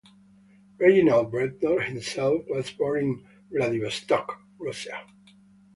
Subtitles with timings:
[0.79, 4.97] Reginald Bretnor himself was born in Vladivostok, Russia.